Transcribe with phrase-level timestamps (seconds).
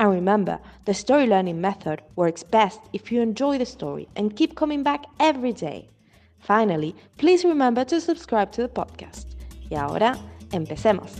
[0.00, 4.54] And remember, the story learning method works best if you enjoy the story and keep
[4.54, 5.90] coming back every day.
[6.38, 9.34] Finally, please remember to subscribe to the podcast.
[9.68, 10.16] Y ahora,
[10.52, 11.12] empecemos.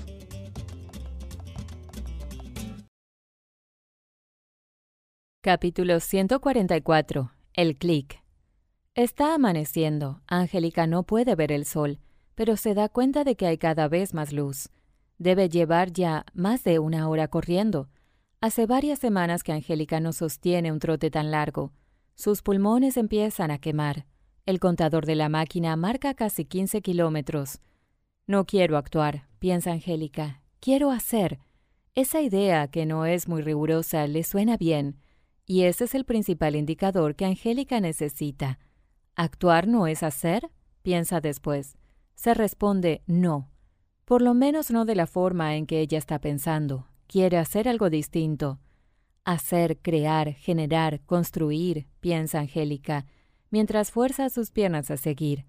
[5.43, 7.33] Capítulo 144.
[7.53, 8.23] El clic.
[8.95, 10.23] Está amaneciendo.
[10.27, 11.99] Angélica no puede ver el sol,
[12.35, 14.71] pero se da cuenta de que hay cada vez más luz.
[15.19, 17.91] Debe llevar ya más de una hora corriendo
[18.43, 21.73] Hace varias semanas que Angélica no sostiene un trote tan largo.
[22.15, 24.07] Sus pulmones empiezan a quemar.
[24.47, 27.61] El contador de la máquina marca casi 15 kilómetros.
[28.27, 30.41] No quiero actuar, piensa Angélica.
[30.59, 31.39] Quiero hacer.
[31.95, 34.97] Esa idea, que no es muy rigurosa, le suena bien,
[35.45, 38.59] y ese es el principal indicador que Angélica necesita.
[39.17, 40.51] ¿Actuar no es hacer?
[40.81, 41.77] piensa después.
[42.15, 43.51] Se responde no.
[44.07, 47.91] Por lo menos no de la forma en que ella está pensando quiere hacer algo
[47.91, 48.61] distinto.
[49.25, 53.05] Hacer, crear, generar, construir, piensa Angélica,
[53.51, 55.45] mientras fuerza sus piernas a seguir.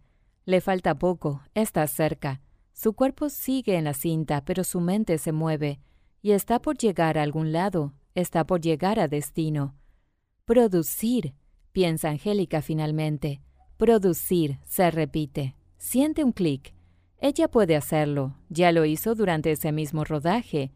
[0.45, 2.41] Le falta poco, está cerca.
[2.73, 5.79] Su cuerpo sigue en la cinta, pero su mente se mueve,
[6.23, 9.75] y está por llegar a algún lado, está por llegar a destino.
[10.45, 11.35] Producir,
[11.73, 13.39] piensa Angélica finalmente.
[13.77, 15.55] Producir, se repite.
[15.77, 16.73] Siente un clic.
[17.19, 20.71] Ella puede hacerlo, ya lo hizo durante ese mismo rodaje.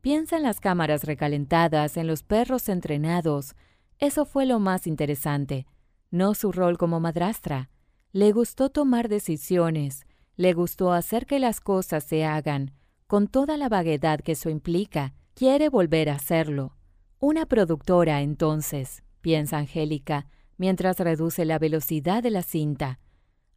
[0.00, 3.54] Piensa en las cámaras recalentadas, en los perros entrenados.
[3.98, 5.66] Eso fue lo más interesante,
[6.10, 7.68] no su rol como madrastra.
[8.12, 10.06] Le gustó tomar decisiones,
[10.36, 12.72] le gustó hacer que las cosas se hagan,
[13.06, 15.14] con toda la vaguedad que eso implica.
[15.34, 16.76] Quiere volver a hacerlo.
[17.18, 23.00] Una productora, entonces, piensa Angélica, mientras reduce la velocidad de la cinta.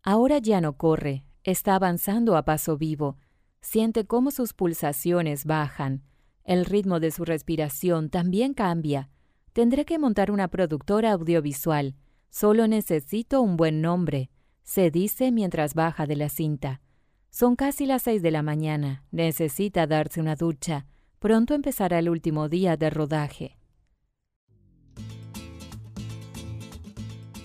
[0.03, 3.17] Ahora ya no corre, está avanzando a paso vivo.
[3.61, 6.03] Siente cómo sus pulsaciones bajan.
[6.43, 9.09] El ritmo de su respiración también cambia.
[9.53, 11.95] Tendré que montar una productora audiovisual.
[12.29, 14.29] Solo necesito un buen nombre,
[14.63, 16.81] se dice mientras baja de la cinta.
[17.29, 19.03] Son casi las seis de la mañana.
[19.11, 20.85] Necesita darse una ducha.
[21.19, 23.57] Pronto empezará el último día de rodaje.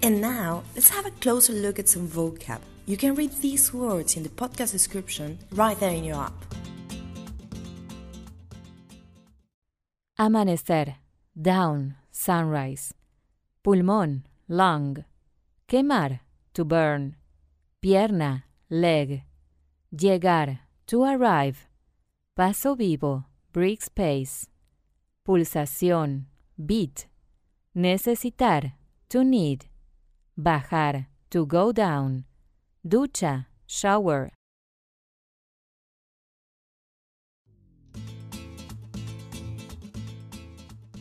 [0.03, 2.61] And now, let's have a closer look at some vocab.
[2.87, 6.58] You can read these words in the podcast description right there in your app.
[10.21, 10.97] Amanecer,
[11.41, 12.93] down, sunrise.
[13.63, 15.05] Pulmón, lung.
[15.69, 16.19] Quemar,
[16.55, 17.15] to burn.
[17.81, 19.23] Pierna, leg.
[19.93, 20.59] Llegar,
[20.89, 21.69] to arrive.
[22.35, 24.49] Paso vivo, brick space.
[25.25, 26.25] Pulsación,
[26.67, 27.07] beat.
[27.77, 28.73] Necesitar,
[29.09, 29.67] to need.
[30.37, 32.25] Bajar, to go down.
[32.85, 34.33] Ducha, shower.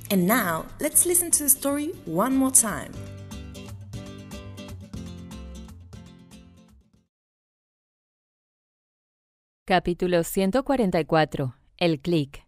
[0.09, 2.91] And now, let's listen to the story one more time.
[9.65, 11.55] Capítulo 144.
[11.75, 12.45] El clic.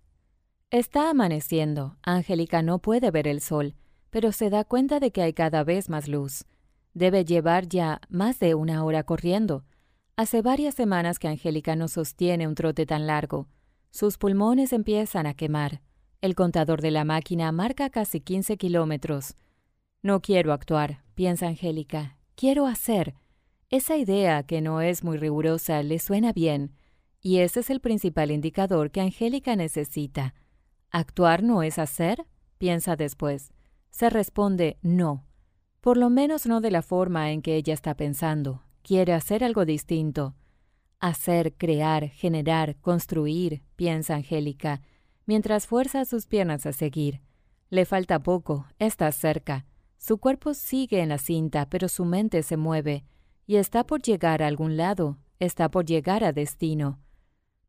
[0.72, 1.98] Está amaneciendo.
[2.02, 3.76] Angélica no puede ver el sol,
[4.10, 6.46] pero se da cuenta de que hay cada vez más luz.
[6.94, 9.66] Debe llevar ya más de una hora corriendo.
[10.16, 13.50] Hace varias semanas que Angélica no sostiene un trote tan largo.
[13.92, 15.82] Sus pulmones empiezan a quemar.
[16.22, 19.38] El contador de la máquina marca casi 15 kilómetros.
[20.02, 22.18] No quiero actuar, piensa Angélica.
[22.36, 23.16] Quiero hacer.
[23.70, 26.74] Esa idea, que no es muy rigurosa, le suena bien,
[27.22, 30.36] y ese es el principal indicador que Angélica necesita.
[30.92, 32.26] ¿Actuar no es hacer?
[32.58, 33.54] piensa después.
[33.90, 35.26] Se responde no.
[35.80, 38.64] Por lo menos no de la forma en que ella está pensando.
[38.82, 40.36] Quiere hacer algo distinto.
[41.00, 44.82] Hacer, crear, generar, construir, piensa Angélica,
[45.30, 47.22] mientras fuerza sus piernas a seguir.
[47.70, 49.68] Le falta poco, está cerca.
[49.96, 53.06] Su cuerpo sigue en la cinta, pero su mente se mueve
[53.46, 57.00] y está por llegar a algún lado, está por llegar a destino.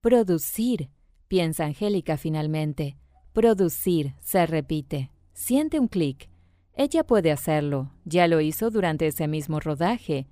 [0.00, 0.88] Producir,
[1.28, 2.96] piensa Angélica finalmente.
[3.34, 5.10] Producir, se repite.
[5.34, 6.30] Siente un clic.
[6.72, 10.26] Ella puede hacerlo, ya lo hizo durante ese mismo rodaje.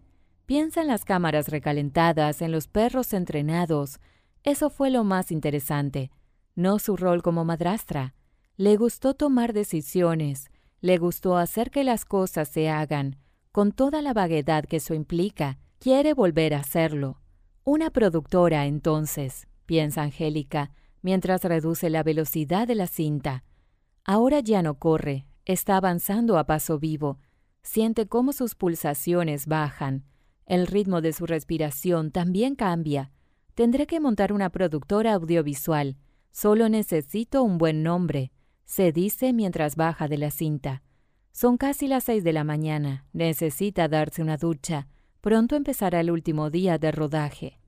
[0.47, 4.01] Piensa en las cámaras recalentadas, en los perros entrenados.
[4.45, 6.11] Eso fue lo más interesante,
[6.59, 8.15] no su rol como madrastra.
[8.57, 10.51] Le gustó tomar decisiones,
[10.81, 13.17] le gustó hacer que las cosas se hagan,
[13.53, 15.61] con toda la vaguedad que eso implica.
[15.79, 17.21] Quiere volver a hacerlo.
[17.63, 23.45] Una productora, entonces, piensa Angélica, mientras reduce la velocidad de la cinta.
[24.05, 27.21] Ahora ya no corre, está avanzando a paso vivo.
[27.63, 30.05] Siente cómo sus pulsaciones bajan.
[30.45, 33.13] El ritmo de su respiración también cambia.
[33.55, 35.97] Tendré que montar una productora audiovisual.
[36.31, 38.33] Solo necesito un buen nombre
[38.69, 40.83] se dice mientras baja de la cinta.
[41.33, 43.07] Son casi las seis de la mañana.
[43.15, 44.89] Necesita darse una ducha.
[45.23, 47.59] Pronto empezará el último día de rodaje.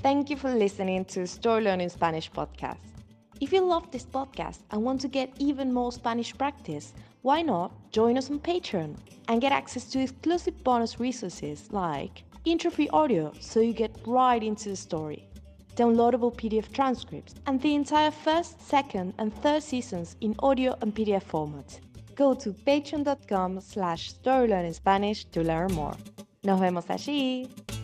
[0.00, 2.78] Thank you for listening to Story Learning Spanish podcast.
[3.38, 7.72] If you love this podcast and want to get even more Spanish practice, why not
[7.92, 8.96] join us on Patreon
[9.28, 14.42] and get access to exclusive bonus resources like intro free audio so you get right
[14.42, 15.28] into the story
[15.78, 21.22] downloadable PDF transcripts, and the entire first, second, and third seasons in audio and PDF
[21.22, 21.78] format.
[22.16, 25.94] Go to patreon.com slash storylearningspanish to learn more.
[26.42, 27.77] Nos vemos allí!